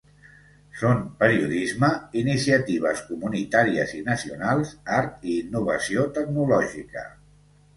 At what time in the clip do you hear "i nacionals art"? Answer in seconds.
3.99-5.29